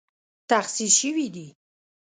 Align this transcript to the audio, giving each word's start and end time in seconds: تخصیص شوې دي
تخصیص 0.49 0.93
شوې 0.99 1.25
دي 1.35 1.47